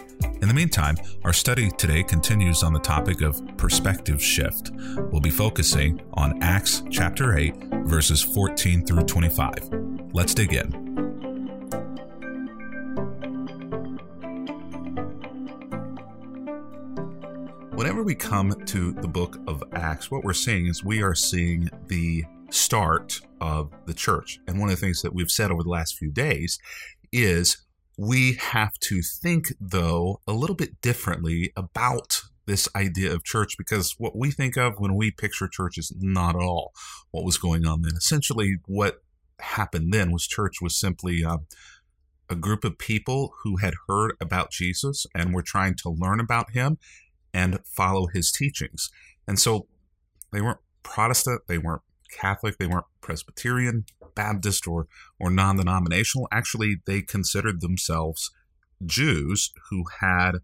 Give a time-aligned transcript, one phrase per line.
[0.41, 4.71] In the meantime, our study today continues on the topic of perspective shift.
[5.11, 9.53] We'll be focusing on Acts chapter 8, verses 14 through 25.
[10.13, 10.83] Let's dig in.
[17.75, 21.69] Whenever we come to the book of Acts, what we're seeing is we are seeing
[21.87, 24.39] the start of the church.
[24.47, 26.59] And one of the things that we've said over the last few days
[27.11, 27.57] is
[27.97, 33.95] we have to think, though, a little bit differently about this idea of church because
[33.97, 36.73] what we think of when we picture church is not at all
[37.11, 37.93] what was going on then.
[37.95, 39.01] Essentially, what
[39.39, 41.37] happened then was church was simply uh,
[42.29, 46.51] a group of people who had heard about Jesus and were trying to learn about
[46.51, 46.77] him
[47.33, 48.89] and follow his teachings.
[49.27, 49.67] And so
[50.31, 54.87] they weren't Protestant, they weren't Catholic, they weren't Presbyterian, Baptist, or,
[55.19, 56.27] or non denominational.
[56.31, 58.31] Actually, they considered themselves
[58.85, 60.37] Jews who had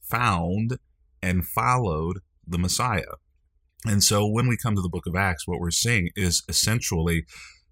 [0.00, 0.78] found
[1.22, 3.14] and followed the Messiah.
[3.86, 7.24] And so when we come to the book of Acts, what we're seeing is essentially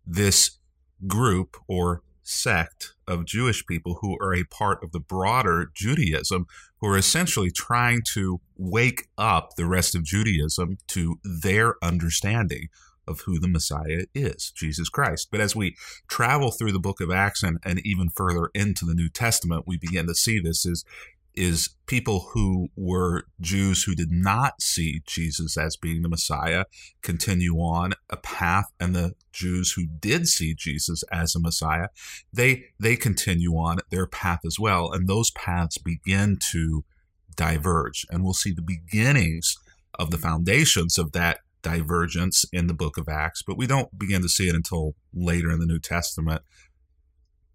[0.07, 0.59] this
[1.07, 6.47] group or sect of Jewish people who are a part of the broader Judaism,
[6.81, 12.69] who are essentially trying to wake up the rest of Judaism to their understanding
[13.09, 15.29] of who the Messiah is, Jesus Christ.
[15.31, 15.75] But as we
[16.07, 19.79] travel through the book of Acts and, and even further into the New Testament, we
[19.79, 20.85] begin to see this is
[21.39, 26.65] is people who were Jews who did not see Jesus as being the Messiah
[27.01, 31.89] continue on a path, and the Jews who did see Jesus as a Messiah,
[32.33, 36.85] they they continue on their path as well, and those paths begin to
[37.37, 39.57] diverge, and we'll see the beginnings
[39.99, 44.23] of the foundations of that divergence in the book of Acts, but we don't begin
[44.23, 46.43] to see it until later in the New Testament,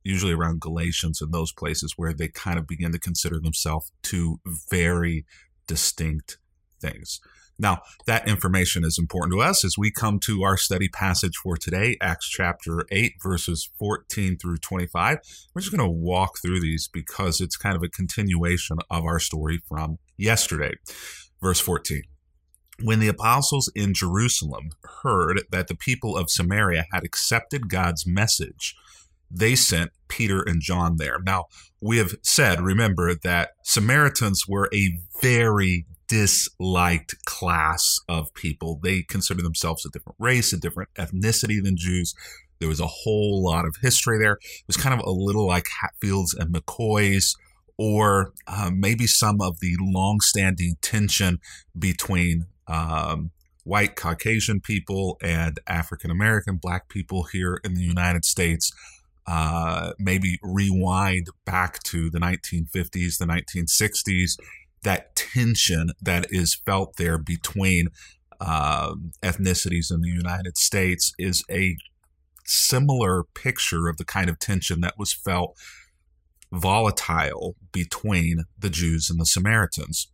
[0.04, 4.40] usually around Galatians and those places where they kind of begin to consider themselves two
[4.70, 5.26] very
[5.68, 6.38] distinct
[6.82, 7.22] things.
[7.60, 11.56] Now, that information is important to us as we come to our study passage for
[11.56, 15.20] today, Acts chapter 8, verses 14 through 25.
[15.54, 19.20] We're just going to walk through these because it's kind of a continuation of our
[19.20, 20.74] story from yesterday.
[21.42, 22.02] Verse 14.
[22.84, 24.72] When the apostles in Jerusalem
[25.04, 28.76] heard that the people of Samaria had accepted God's message,
[29.32, 31.20] they sent Peter and John there.
[31.24, 31.46] Now,
[31.80, 38.80] we have said, remember, that Samaritans were a very disliked class of people.
[38.84, 42.14] They considered themselves a different race, a different ethnicity than Jews.
[42.60, 44.34] There was a whole lot of history there.
[44.34, 47.36] It was kind of a little like Hatfields and McCoys,
[47.78, 51.40] or uh, maybe some of the long-standing tension
[51.78, 53.32] between um,
[53.64, 58.72] white Caucasian people and African American black people here in the United States.
[59.26, 64.38] Uh, maybe rewind back to the 1950s, the 1960s,
[64.84, 67.88] that tension that is felt there between
[68.42, 71.78] uh, ethnicities in the United States is a
[72.46, 75.58] similar picture of the kind of tension that was felt
[76.52, 80.10] volatile between the Jews and the Samaritans.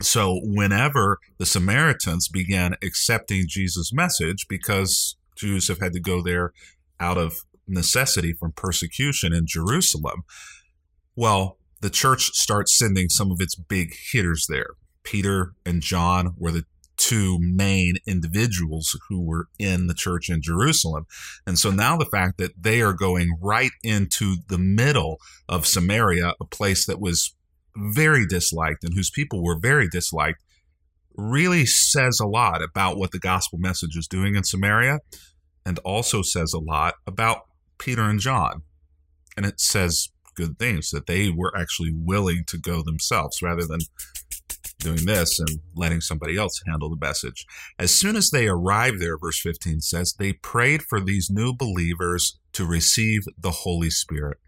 [0.00, 6.52] So, whenever the Samaritans began accepting Jesus' message, because Jews have had to go there
[6.98, 10.24] out of necessity from persecution in Jerusalem,
[11.16, 14.70] well, the church starts sending some of its big hitters there.
[15.04, 16.64] Peter and John were the
[16.96, 21.06] two main individuals who were in the church in Jerusalem.
[21.46, 25.18] And so now the fact that they are going right into the middle
[25.48, 27.34] of Samaria, a place that was
[27.76, 30.42] very disliked and whose people were very disliked
[31.16, 34.98] really says a lot about what the gospel message is doing in Samaria
[35.64, 37.42] and also says a lot about
[37.78, 38.62] Peter and John.
[39.36, 43.80] And it says good things that they were actually willing to go themselves rather than
[44.78, 47.46] doing this and letting somebody else handle the message.
[47.78, 52.38] As soon as they arrived there, verse 15 says, they prayed for these new believers
[52.52, 54.38] to receive the Holy Spirit.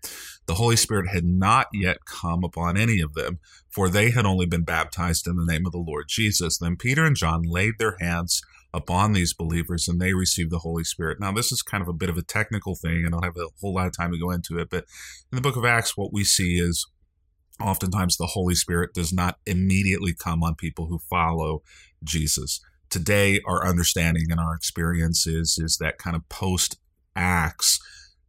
[0.46, 4.46] The Holy Spirit had not yet come upon any of them, for they had only
[4.46, 6.58] been baptized in the name of the Lord Jesus.
[6.58, 10.84] Then Peter and John laid their hands upon these believers and they received the Holy
[10.84, 11.18] Spirit.
[11.18, 13.48] Now, this is kind of a bit of a technical thing, I don't have a
[13.60, 14.84] whole lot of time to go into it, but
[15.32, 16.86] in the book of Acts, what we see is
[17.60, 21.62] oftentimes the Holy Spirit does not immediately come on people who follow
[22.04, 22.60] Jesus.
[22.90, 26.78] Today, our understanding and our experience is, is that kind of post
[27.16, 27.80] Acts,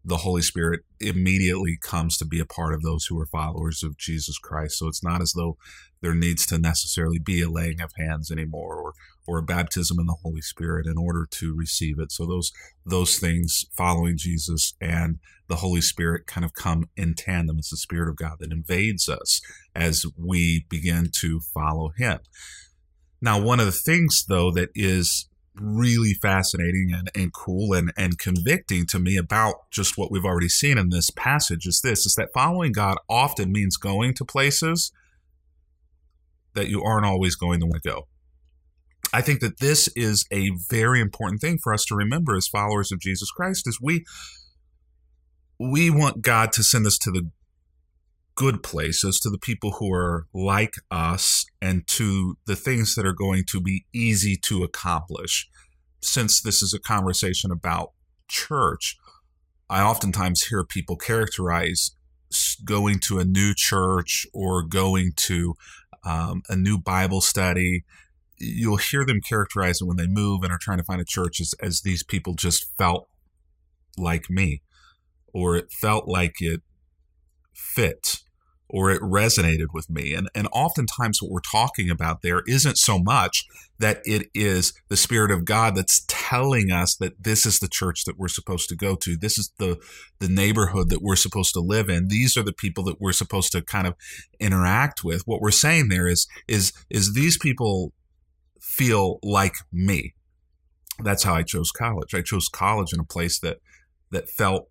[0.08, 3.98] the Holy Spirit immediately comes to be a part of those who are followers of
[3.98, 4.80] Jesus Christ.
[4.80, 5.58] So it's not as though
[6.02, 8.94] there needs to necessarily be a laying of hands anymore or,
[9.28, 12.14] or a baptism in the Holy Spirit in order to receive it.
[12.14, 12.54] So those
[12.86, 15.20] those things following Jesus and
[15.50, 17.58] the Holy Spirit kind of come in tandem.
[17.60, 19.42] It's the Spirit of God that invades us
[19.76, 22.20] as we begin to follow Him.
[23.22, 25.28] Now, one of the things, though, that is
[25.60, 30.50] really fascinating and, and cool and, and convicting to me about just what we've already
[30.50, 34.92] seen in this passage is this is that following God often means going to places
[36.54, 38.08] that you aren't always going to want to go.
[39.14, 42.92] I think that this is a very important thing for us to remember as followers
[42.92, 44.04] of Jesus Christ is we
[45.60, 47.32] we want God to send us to the
[48.38, 53.12] good places, to the people who are like us, and to the things that are
[53.12, 55.50] going to be easy to accomplish.
[56.02, 57.94] Since this is a conversation about
[58.28, 58.96] church,
[59.70, 61.92] I oftentimes hear people characterize
[62.64, 65.56] going to a new church or going to
[66.06, 67.84] um, a new Bible study.
[68.38, 71.42] You'll hear them characterize it when they move and are trying to find a church
[71.42, 73.10] as, as these people just felt
[73.98, 74.62] like me,
[75.34, 76.62] or it felt like it
[77.52, 78.22] fit
[78.70, 80.14] or it resonated with me.
[80.14, 83.46] And, and oftentimes, what we're talking about there isn't so much
[83.80, 88.04] that it is the Spirit of God that's telling us that this is the church
[88.06, 89.16] that we're supposed to go to.
[89.16, 89.78] This is the,
[90.20, 92.08] the neighborhood that we're supposed to live in.
[92.08, 93.96] These are the people that we're supposed to kind of
[94.40, 95.24] interact with.
[95.26, 97.94] What we're saying there is, is, is these people
[98.60, 100.14] feel like me.
[101.04, 102.14] That's how I chose college.
[102.14, 103.58] I chose college in a place that,
[104.12, 104.70] that felt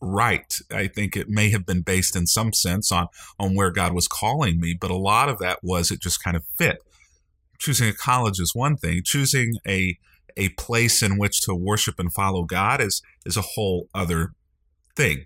[0.00, 0.54] right.
[0.70, 3.08] I think it may have been based in some sense on
[3.38, 6.36] on where God was calling me, but a lot of that was it just kind
[6.36, 6.78] of fit.
[7.58, 9.02] Choosing a college is one thing.
[9.04, 9.98] Choosing a
[10.36, 14.32] a place in which to worship and follow God is is a whole other
[14.96, 15.24] thing.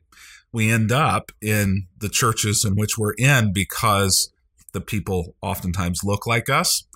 [0.53, 4.33] We end up in the churches in which we're in because
[4.73, 6.87] the people oftentimes look like us.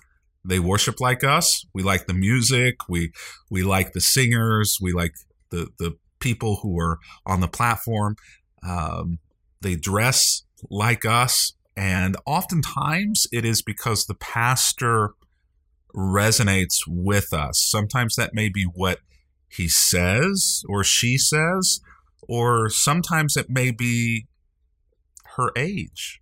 [0.43, 1.65] They worship like us.
[1.73, 2.75] We like the music.
[2.87, 3.11] We
[3.49, 4.77] we like the singers.
[4.81, 5.13] We like
[5.49, 8.15] the the people who are on the platform.
[8.67, 9.19] Um,
[9.61, 11.53] they dress like us.
[11.75, 15.11] And oftentimes it is because the pastor
[15.95, 17.59] resonates with us.
[17.59, 18.99] Sometimes that may be what
[19.47, 21.79] he says or she says,
[22.27, 24.27] or sometimes it may be
[25.35, 26.21] her age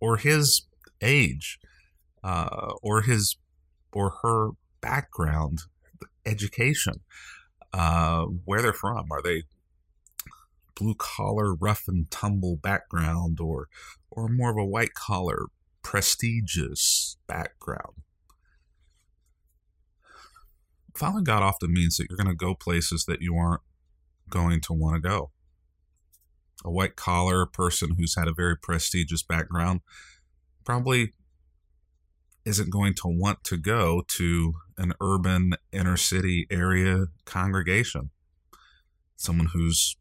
[0.00, 0.66] or his
[1.00, 1.58] age
[2.22, 3.36] uh, or his
[3.92, 4.50] or her
[4.80, 5.60] background
[6.26, 7.00] education
[7.74, 9.08] uh, where they're from.
[9.10, 9.42] Are they
[10.76, 13.66] blue collar, rough and tumble background, or
[14.10, 15.46] or more of a white collar,
[15.82, 17.96] prestigious background?
[20.96, 23.62] Following God often means that you're going to go places that you aren't
[24.30, 25.32] going to want to go.
[26.64, 29.80] A white collar person who's had a very prestigious background
[30.64, 31.12] probably
[32.44, 38.10] isn't going to want to go to an urban inner city area congregation.
[39.16, 39.96] Someone who's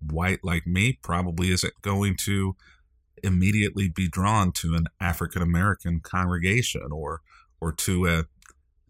[0.00, 2.56] white like me probably isn't going to
[3.22, 7.20] immediately be drawn to an African American congregation or
[7.60, 8.24] or to a,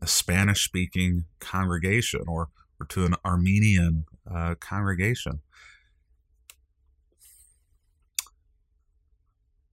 [0.02, 2.48] a Spanish speaking congregation or
[2.80, 5.40] or to an Armenian uh, congregation.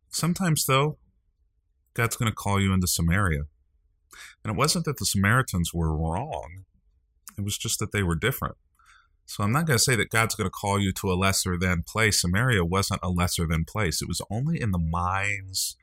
[0.09, 0.97] Sometimes, though,
[1.93, 3.43] God's going to call you into Samaria.
[4.43, 6.65] And it wasn't that the Samaritans were wrong,
[7.37, 8.55] it was just that they were different.
[9.25, 11.57] So I'm not going to say that God's going to call you to a lesser
[11.57, 12.21] than place.
[12.21, 14.01] Samaria wasn't a lesser than place.
[14.01, 15.77] It was only in the minds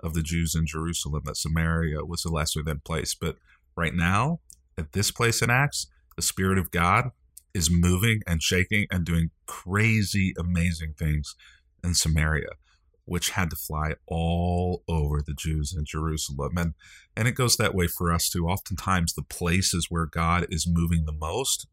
[0.00, 3.14] of the Jews in Jerusalem that Samaria was a lesser than place.
[3.14, 3.36] But
[3.76, 4.40] right now,
[4.78, 7.10] at this place in Acts, the Spirit of God
[7.52, 11.34] is moving and shaking and doing crazy, amazing things
[11.82, 12.50] in Samaria
[13.04, 16.56] which had to fly all over the Jews in Jerusalem.
[16.56, 16.74] And,
[17.16, 18.46] and it goes that way for us too.
[18.46, 21.66] Oftentimes, the places where God is moving the most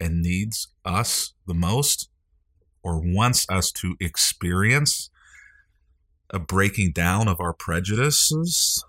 [0.00, 2.08] and needs us the most,
[2.82, 5.10] or wants us to experience
[6.30, 8.84] a breaking down of our prejudices,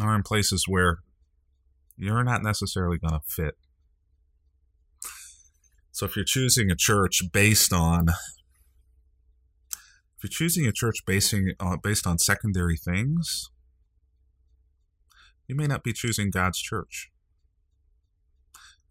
[0.00, 0.98] are in places where
[1.96, 3.56] you're not necessarily going to fit
[5.92, 8.08] so if you're choosing a church based on
[10.16, 13.48] if you're choosing a church basing uh, based on secondary things,
[15.48, 17.10] you may not be choosing God's church.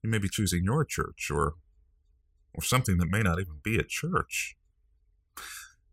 [0.02, 1.54] You may be choosing your church or
[2.54, 4.56] or something that may not even be a church.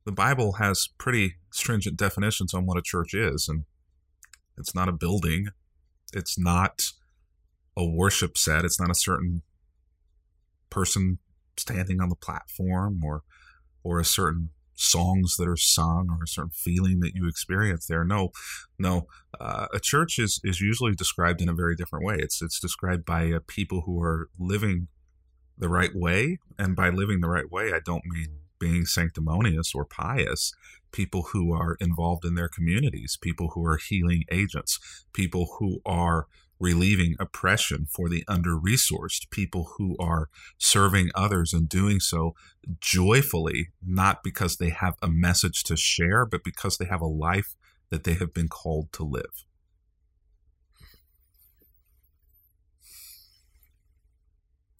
[0.07, 3.65] the Bible has pretty stringent definitions on what a church is, and
[4.57, 5.49] it's not a building,
[6.13, 6.93] it's not
[7.77, 9.43] a worship set, it's not a certain
[10.71, 11.19] person
[11.57, 13.23] standing on the platform or
[13.83, 18.05] or a certain songs that are sung or a certain feeling that you experience there.
[18.05, 18.31] No,
[18.79, 19.07] no.
[19.41, 22.17] Uh, a church is is usually described in a very different way.
[22.19, 24.89] It's it's described by uh, people who are living
[25.59, 29.85] the right way, and by living the right way, I don't mean being sanctimonious or
[29.85, 30.53] pious.
[30.93, 36.27] People who are involved in their communities, people who are healing agents, people who are
[36.59, 42.35] relieving oppression for the under resourced, people who are serving others and doing so
[42.81, 47.57] joyfully, not because they have a message to share, but because they have a life
[47.91, 49.45] that they have been called to live.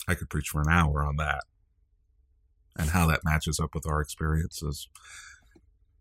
[0.09, 1.43] I could preach for an hour on that
[2.77, 4.89] and how that matches up with our experiences.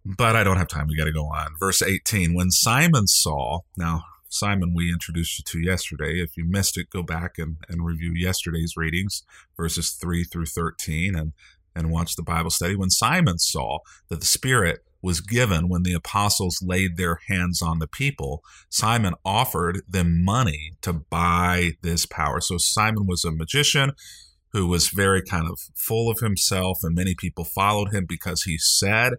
[0.05, 0.87] But I don't have time.
[0.87, 1.55] We got to go on.
[1.59, 6.21] Verse 18 When Simon saw, now Simon, we introduced you to yesterday.
[6.21, 9.23] If you missed it, go back and, and review yesterday's readings,
[9.55, 11.33] verses 3 through 13, and,
[11.75, 12.75] and watch the Bible study.
[12.75, 13.79] When Simon saw
[14.09, 19.13] that the Spirit was given when the apostles laid their hands on the people, Simon
[19.23, 22.41] offered them money to buy this power.
[22.41, 23.91] So Simon was a magician
[24.51, 28.57] who was very kind of full of himself, and many people followed him because he
[28.57, 29.13] said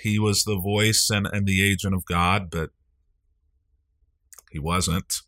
[0.00, 2.70] he was the voice and, and the agent of God, but
[4.50, 5.20] he wasn't.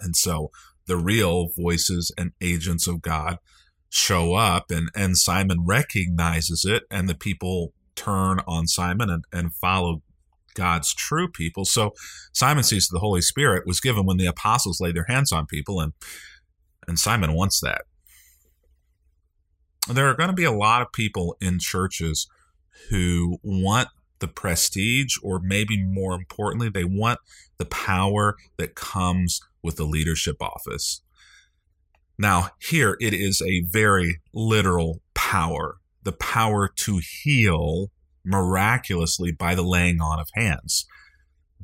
[0.00, 0.50] And so
[0.86, 3.38] the real voices and agents of God
[3.88, 9.54] show up and, and Simon recognizes it and the people turn on Simon and, and
[9.54, 10.02] follow
[10.54, 11.64] God's true people.
[11.64, 11.92] So
[12.32, 15.80] Simon sees the Holy Spirit was given when the apostles laid their hands on people
[15.80, 15.92] and
[16.86, 17.82] and Simon wants that.
[19.88, 22.26] There are going to be a lot of people in churches
[22.90, 23.88] who want
[24.20, 27.20] the prestige, or maybe more importantly, they want
[27.58, 31.02] the power that comes with the leadership office.
[32.18, 37.90] Now, here it is a very literal power the power to heal
[38.24, 40.86] miraculously by the laying on of hands.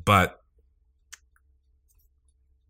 [0.03, 0.39] But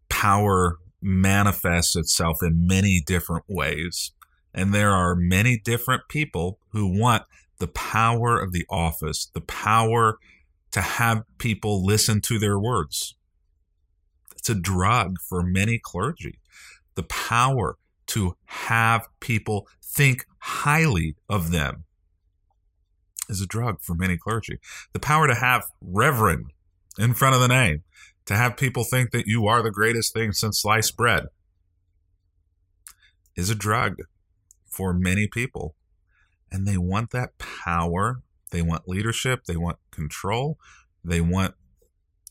[0.09, 4.11] power manifests itself in many different ways.
[4.53, 7.23] And there are many different people who want
[7.61, 10.17] the power of the office, the power
[10.71, 13.15] to have people listen to their words.
[14.35, 16.39] It's a drug for many clergy.
[16.95, 17.77] The power
[18.07, 21.83] to have people think highly of them
[23.29, 24.57] is a drug for many clergy.
[24.93, 26.47] The power to have reverend
[26.97, 27.83] in front of the name,
[28.25, 31.27] to have people think that you are the greatest thing since sliced bread,
[33.35, 33.97] is a drug
[34.65, 35.75] for many people
[36.51, 38.21] and they want that power.
[38.51, 39.45] They want leadership.
[39.45, 40.57] They want control.
[41.03, 41.55] They want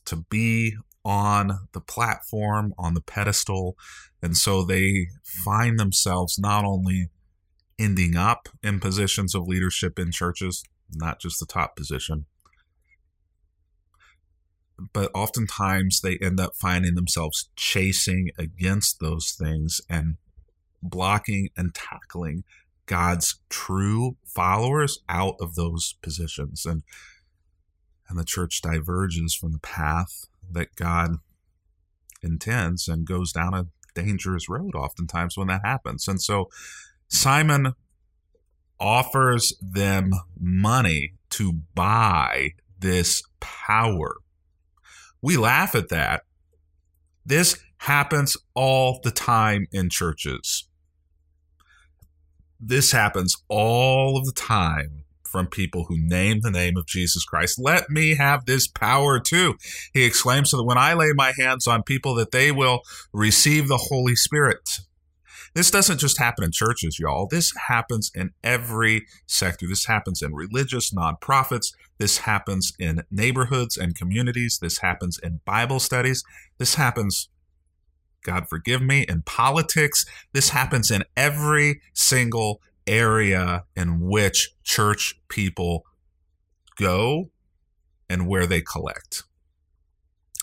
[0.07, 3.77] to be on the platform, on the pedestal.
[4.23, 7.09] And so they find themselves not only
[7.79, 10.63] ending up in positions of leadership in churches,
[10.93, 12.27] not just the top position,
[14.93, 20.17] but oftentimes they end up finding themselves chasing against those things and
[20.83, 22.45] blocking and tackling
[22.91, 26.83] God's true followers out of those positions and
[28.09, 31.19] and the church diverges from the path that God
[32.21, 36.09] intends and goes down a dangerous road oftentimes when that happens.
[36.09, 36.51] And so
[37.07, 37.75] Simon
[38.81, 44.17] offers them money to buy this power.
[45.23, 46.25] We laugh at that.
[47.25, 50.67] This happens all the time in churches
[52.61, 57.59] this happens all of the time from people who name the name of Jesus Christ.
[57.59, 59.55] Let me have this power too.
[59.95, 62.81] He exclaims so that when I lay my hands on people that they will
[63.13, 64.81] receive the Holy Spirit.
[65.55, 67.27] This doesn't just happen in churches, y'all.
[67.27, 69.67] This happens in every sector.
[69.67, 71.73] This happens in religious nonprofits.
[71.99, 74.59] This happens in neighborhoods and communities.
[74.63, 76.23] This happens in Bible studies.
[76.59, 77.30] This happens
[78.23, 80.05] God forgive me, in politics.
[80.33, 85.85] This happens in every single area in which church people
[86.77, 87.31] go
[88.09, 89.25] and where they collect.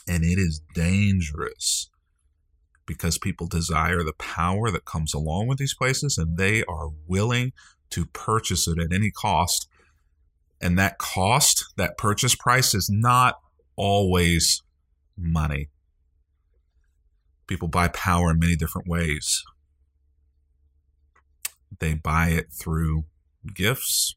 [0.08, 1.90] And it is dangerous
[2.86, 7.52] because people desire the power that comes along with these places and they are willing
[7.90, 9.68] to purchase it at any cost.
[10.62, 13.36] And that cost, that purchase price, is not
[13.76, 14.64] always
[15.18, 15.70] money.
[17.48, 19.44] People buy power in many different ways.
[21.80, 23.06] They buy it through
[23.54, 24.16] gifts,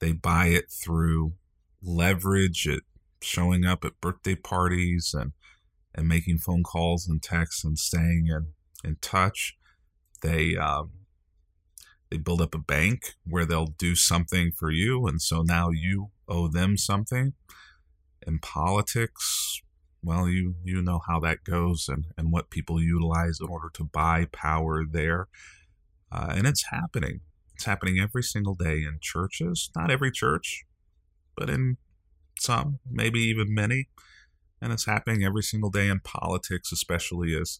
[0.00, 1.34] They buy it through
[1.82, 2.82] leverage, it
[3.22, 5.32] showing up at birthday parties and
[5.94, 8.46] and making phone calls and texts and staying in,
[8.84, 9.56] in touch.
[10.22, 10.92] They um,
[12.10, 16.10] they build up a bank where they'll do something for you, and so now you
[16.28, 17.34] owe them something.
[18.26, 19.62] In politics,
[20.02, 23.84] well, you you know how that goes and, and what people utilize in order to
[23.84, 25.28] buy power there.
[26.10, 27.20] Uh, and it's happening.
[27.54, 29.70] It's happening every single day in churches.
[29.76, 30.64] Not every church,
[31.36, 31.76] but in
[32.38, 33.88] some, maybe even many.
[34.62, 37.58] And it's happening every single day in politics, especially as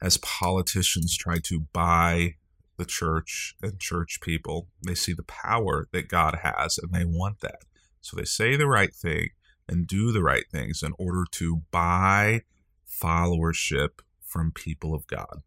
[0.00, 2.34] as politicians try to buy
[2.76, 4.68] the church and church people.
[4.84, 7.60] They see the power that God has and they want that.
[8.00, 9.28] So they say the right thing
[9.72, 12.42] and do the right things in order to buy
[12.86, 15.40] followership from people of God.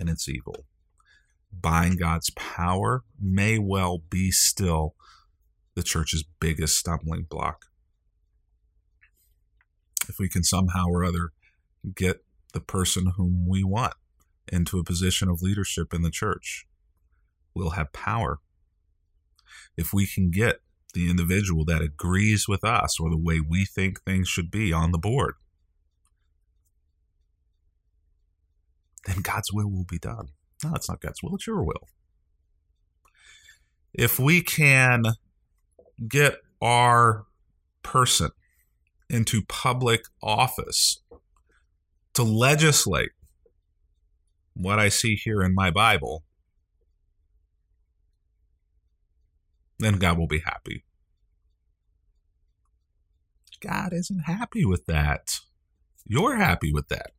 [0.00, 0.64] And it's evil.
[1.52, 4.94] Buying God's power may well be still
[5.74, 7.66] the church's biggest stumbling block.
[10.08, 11.32] If we can somehow or other
[11.94, 13.94] get the person whom we want
[14.50, 16.66] into a position of leadership in the church,
[17.54, 18.38] we'll have power.
[19.76, 20.62] If we can get
[20.98, 24.90] the individual that agrees with us or the way we think things should be on
[24.90, 25.34] the board,
[29.06, 30.30] then God's will will be done.
[30.64, 31.86] No, it's not God's will, it's your will.
[33.94, 35.04] If we can
[36.08, 37.26] get our
[37.84, 38.30] person
[39.08, 41.00] into public office
[42.14, 43.10] to legislate
[44.54, 46.24] what I see here in my Bible,
[49.78, 50.82] then God will be happy.
[53.60, 55.40] God isn't happy with that.
[56.06, 57.12] You're happy with that.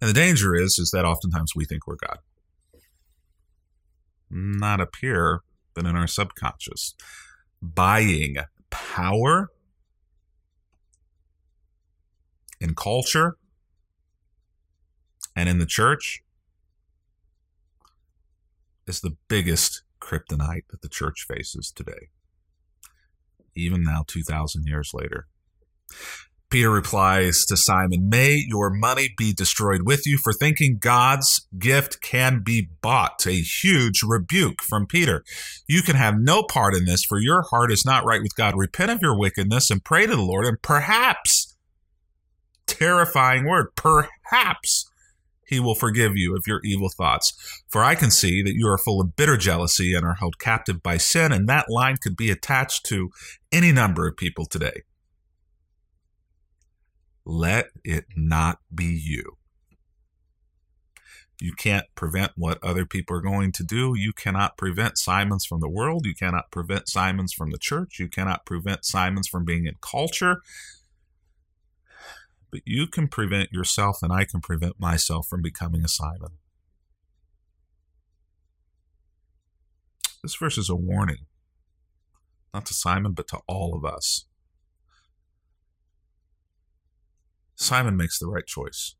[0.00, 2.18] And the danger is is that oftentimes we think we're God.
[4.30, 5.42] Not up here,
[5.74, 6.94] but in our subconscious.
[7.60, 8.36] Buying
[8.70, 9.50] power
[12.60, 13.36] in culture
[15.34, 16.22] and in the church
[18.86, 22.08] is the biggest kryptonite that the church faces today,
[23.54, 25.26] even now, 2,000 years later.
[26.50, 32.02] Peter replies to Simon, May your money be destroyed with you for thinking God's gift
[32.02, 33.24] can be bought.
[33.26, 35.22] A huge rebuke from Peter.
[35.68, 38.54] You can have no part in this, for your heart is not right with God.
[38.56, 41.56] Repent of your wickedness and pray to the Lord, and perhaps,
[42.66, 44.90] terrifying word, perhaps
[45.46, 47.32] he will forgive you of your evil thoughts.
[47.68, 50.82] For I can see that you are full of bitter jealousy and are held captive
[50.82, 53.10] by sin, and that line could be attached to
[53.52, 54.82] any number of people today.
[57.30, 59.36] Let it not be you.
[61.40, 63.94] You can't prevent what other people are going to do.
[63.96, 66.04] You cannot prevent Simons from the world.
[66.04, 67.98] You cannot prevent Simons from the church.
[67.98, 70.42] You cannot prevent Simons from being in culture
[72.50, 76.38] but you can prevent yourself and I can prevent myself from becoming a Simon.
[80.22, 81.26] This verse is a warning,
[82.52, 84.26] not to Simon, but to all of us.
[87.60, 88.94] Simon makes the right choice.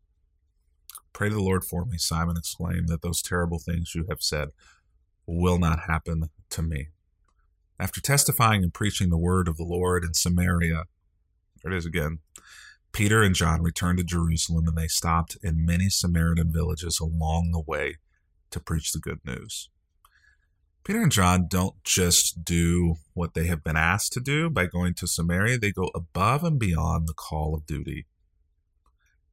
[1.15, 4.49] Pray to the Lord for me, Simon exclaimed, that those terrible things you have said
[5.25, 6.89] will not happen to me.
[7.79, 10.85] After testifying and preaching the word of the Lord in Samaria,
[11.63, 12.19] there it is again,
[12.93, 17.65] Peter and John returned to Jerusalem and they stopped in many Samaritan villages along the
[17.67, 17.97] way
[18.51, 19.71] to preach the good news.
[20.85, 24.93] Peter and John don't just do what they have been asked to do by going
[24.95, 28.05] to Samaria, they go above and beyond the call of duty.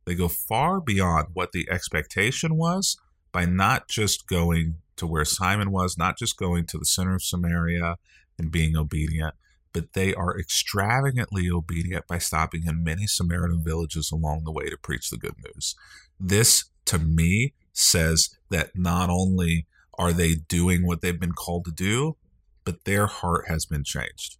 [0.07, 2.95] They go far beyond what the expectation was
[3.33, 7.23] by not just going to where Simon was, not just going to the center of
[7.23, 7.97] Samaria
[8.39, 9.35] and being obedient,
[9.73, 14.77] but they are extravagantly obedient by stopping in many Samaritan villages along the way to
[14.77, 15.75] preach the good news.
[16.17, 19.67] This, to me, says that not only
[19.99, 22.15] are they doing what they've been called to do,
[22.63, 24.37] but their heart has been changed.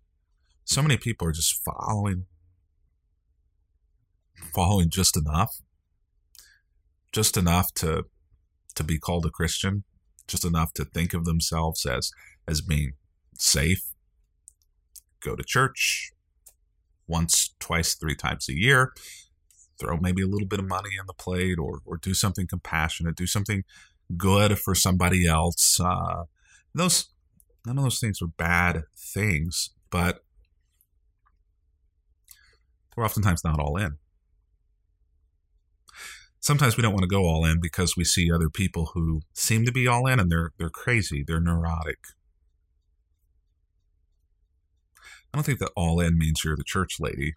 [0.64, 2.26] So many people are just following,
[4.54, 5.62] following just enough,
[7.12, 8.04] just enough to
[8.76, 9.84] to be called a Christian,
[10.28, 12.12] just enough to think of themselves as
[12.48, 12.94] as being
[13.38, 13.82] safe,
[15.22, 16.12] go to church
[17.08, 18.94] once, twice, three times a year,
[19.80, 23.16] throw maybe a little bit of money on the plate or, or do something compassionate,
[23.16, 23.64] do something
[24.16, 25.80] good for somebody else.
[25.80, 26.24] Uh,
[26.74, 27.10] those
[27.66, 30.24] none of those things are bad things, but
[32.96, 33.98] we're oftentimes not all in.
[36.40, 39.66] Sometimes we don't want to go all in because we see other people who seem
[39.66, 42.00] to be all in and they're they're crazy, they're neurotic,
[45.34, 47.36] I don't think that all in means you're the church lady.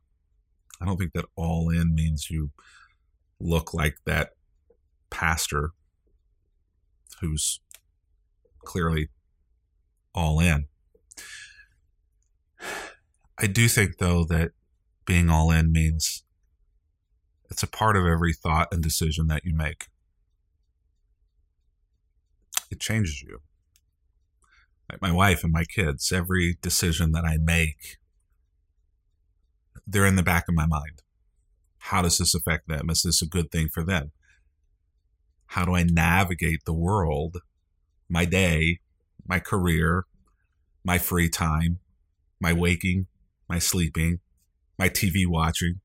[0.80, 2.50] I don't think that all in means you
[3.38, 4.30] look like that
[5.10, 5.72] pastor
[7.20, 7.60] who's
[8.60, 9.08] clearly
[10.14, 10.66] all in.
[13.38, 14.52] I do think, though, that
[15.04, 16.24] being all in means
[17.50, 19.88] it's a part of every thought and decision that you make.
[22.70, 23.40] It changes you.
[24.90, 27.98] Like my wife and my kids, every decision that I make,
[29.86, 31.02] they're in the back of my mind.
[31.78, 32.90] How does this affect them?
[32.90, 34.12] Is this a good thing for them?
[35.46, 37.38] How do I navigate the world,
[38.08, 38.80] my day,
[39.26, 40.04] my career,
[40.84, 41.80] my free time,
[42.40, 43.06] my waking,
[43.48, 44.20] my sleeping,
[44.78, 45.80] my TV watching?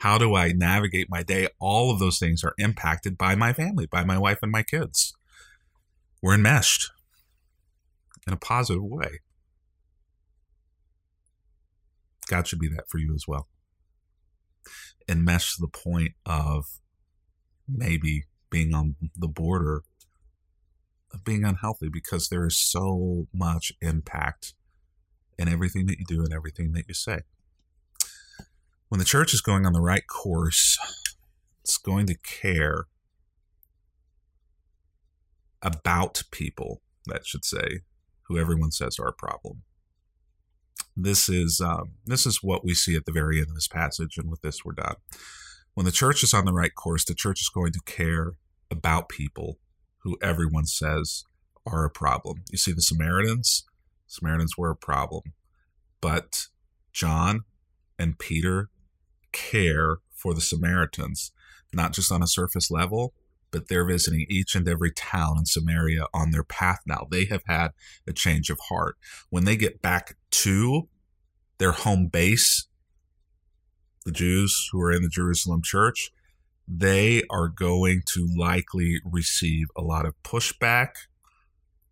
[0.00, 1.48] How do I navigate my day?
[1.58, 5.14] All of those things are impacted by my family, by my wife and my kids.
[6.22, 6.90] We're enmeshed
[8.26, 9.20] in a positive way.
[12.26, 13.48] God should be that for you as well.
[15.08, 16.64] Enmeshed to the point of
[17.68, 19.82] maybe being on the border
[21.12, 24.54] of being unhealthy because there is so much impact
[25.38, 27.20] in everything that you do and everything that you say.
[28.94, 30.78] When the church is going on the right course,
[31.64, 32.84] it's going to care
[35.60, 37.80] about people, that should say,
[38.28, 39.64] who everyone says are a problem.
[40.96, 44.16] This is um, this is what we see at the very end of this passage,
[44.16, 44.94] and with this we're done.
[45.74, 48.34] When the church is on the right course, the church is going to care
[48.70, 49.58] about people
[50.04, 51.24] who everyone says
[51.66, 52.44] are a problem.
[52.48, 53.64] You see, the Samaritans,
[54.06, 55.32] Samaritans were a problem,
[56.00, 56.46] but
[56.92, 57.42] John
[57.98, 58.70] and Peter
[59.34, 61.32] care for the Samaritans,
[61.74, 63.12] not just on a surface level,
[63.50, 67.06] but they're visiting each and every town in Samaria on their path now.
[67.10, 67.72] They have had
[68.06, 68.96] a change of heart.
[69.28, 70.88] When they get back to
[71.58, 72.66] their home base,
[74.04, 76.10] the Jews who are in the Jerusalem church,
[76.66, 80.90] they are going to likely receive a lot of pushback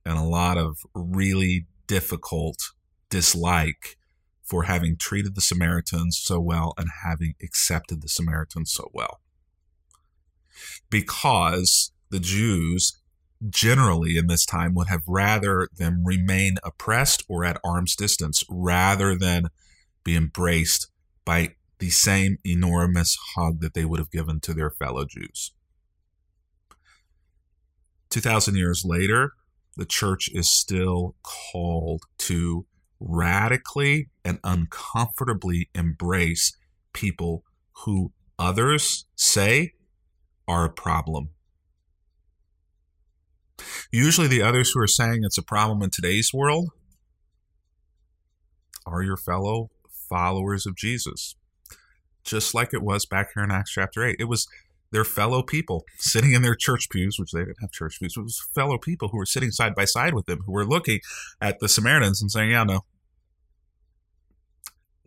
[0.05, 2.57] and a lot of really difficult
[3.11, 3.97] dislike
[4.53, 9.23] for having treated the Samaritans so well and having accepted the Samaritans so well.
[10.91, 13.01] Because the Jews
[13.49, 19.17] generally in this time would have rather them remain oppressed or at arm's distance rather
[19.17, 19.49] than
[20.05, 20.91] be embraced
[21.25, 25.53] by the same enormous hug that they would have given to their fellow Jews.
[28.11, 29.33] 2,000 years later,
[29.79, 32.67] the church is still called to
[33.05, 36.57] radically and uncomfortably embrace
[36.93, 37.45] people
[37.85, 39.73] who others say
[40.47, 41.31] are a problem.
[43.91, 46.71] Usually, the others who are saying it's a problem in today's world
[48.87, 49.71] are your fellow
[50.09, 51.37] followers of Jesus
[52.25, 54.17] just like it was back here in Acts chapter 8.
[54.19, 54.47] It was
[54.91, 58.15] their fellow people sitting in their church pews, which they didn't have church pews.
[58.17, 61.01] It was fellow people who were sitting side by side with them, who were looking
[61.41, 62.85] at the Samaritans and saying, Yeah, no,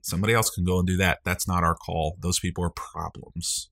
[0.05, 1.19] somebody else can go and do that.
[1.23, 2.17] That's not our call.
[2.19, 3.69] Those people are problems.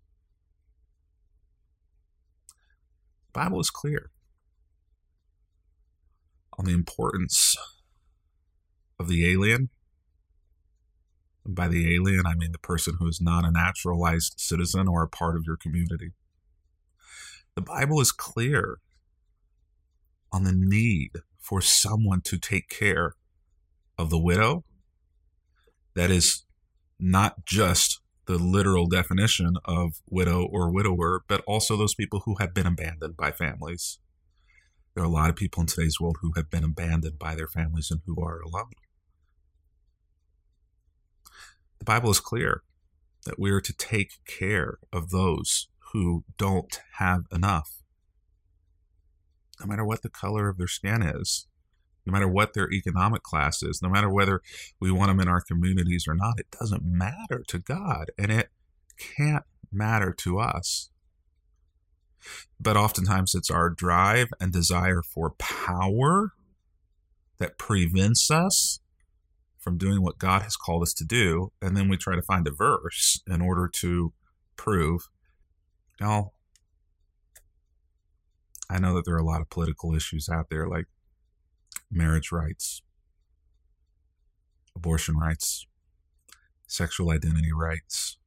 [3.33, 4.11] The Bible is clear
[6.57, 7.55] on the importance
[8.99, 9.69] of the alien
[11.45, 15.03] and by the alien, I mean the person who is not a naturalized citizen or
[15.03, 16.11] a part of your community.
[17.55, 18.77] The Bible is clear
[20.31, 23.15] on the need for someone to take care
[23.97, 24.63] of the widow.
[25.95, 26.45] That is
[26.99, 32.53] not just the literal definition of widow or widower, but also those people who have
[32.53, 33.99] been abandoned by families.
[34.93, 37.47] There are a lot of people in today's world who have been abandoned by their
[37.47, 38.71] families and who are alone.
[41.79, 42.63] The Bible is clear
[43.25, 47.81] that we are to take care of those who don't have enough.
[49.59, 51.47] No matter what the color of their skin is,
[52.05, 54.41] no matter what their economic class is, no matter whether
[54.79, 58.49] we want them in our communities or not, it doesn't matter to God and it
[58.97, 60.89] can't matter to us.
[62.59, 66.33] But oftentimes it's our drive and desire for power
[67.37, 68.79] that prevents us
[69.57, 72.47] from doing what God has called us to do, and then we try to find
[72.47, 74.13] a verse in order to
[74.57, 75.09] prove.
[76.01, 76.31] Now,
[78.69, 80.85] I know that there are a lot of political issues out there, like
[81.91, 82.81] marriage rights,
[84.75, 85.67] abortion rights,
[86.67, 88.17] sexual identity rights,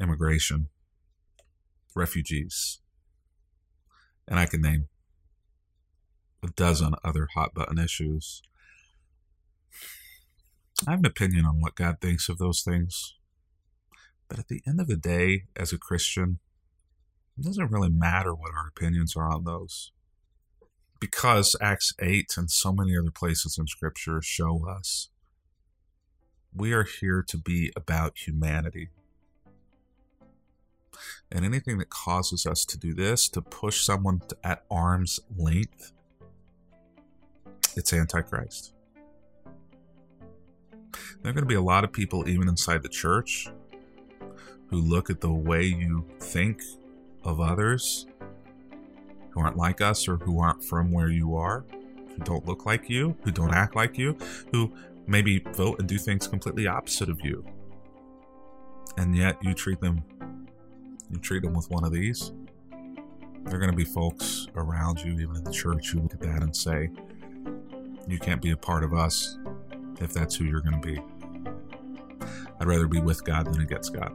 [0.00, 0.68] immigration,
[1.94, 2.80] refugees,
[4.26, 4.88] and I can name
[6.42, 8.42] a dozen other hot button issues
[10.86, 13.14] I have an opinion on what God thinks of those things.
[14.28, 16.40] But at the end of the day, as a Christian,
[17.38, 19.92] it doesn't really matter what our opinions are on those.
[21.02, 25.08] Because Acts 8 and so many other places in Scripture show us
[26.54, 28.90] we are here to be about humanity.
[31.28, 35.92] And anything that causes us to do this, to push someone to, at arm's length,
[37.74, 38.72] it's Antichrist.
[41.20, 43.48] There are going to be a lot of people, even inside the church,
[44.68, 46.62] who look at the way you think
[47.24, 48.06] of others
[49.32, 51.64] who aren't like us or who aren't from where you are,
[52.08, 54.16] who don't look like you, who don't act like you,
[54.52, 54.72] who
[55.06, 57.44] maybe vote and do things completely opposite of you.
[58.96, 60.04] And yet you treat them
[61.12, 62.32] you treat them with one of these.
[63.44, 66.20] There are going to be folks around you, even in the church, who look at
[66.20, 66.88] that and say,
[68.08, 69.38] You can't be a part of us
[70.00, 70.98] if that's who you're going to be.
[72.58, 74.14] I'd rather be with God than against God.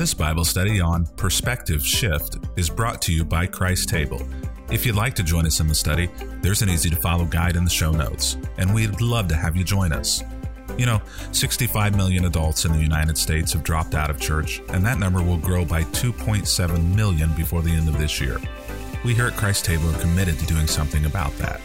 [0.00, 4.26] This Bible study on perspective shift is brought to you by Christ Table.
[4.70, 6.08] If you'd like to join us in the study,
[6.40, 9.56] there's an easy to follow guide in the show notes, and we'd love to have
[9.56, 10.24] you join us.
[10.78, 14.82] You know, 65 million adults in the United States have dropped out of church, and
[14.86, 18.40] that number will grow by 2.7 million before the end of this year.
[19.04, 21.60] We here at Christ Table are committed to doing something about that.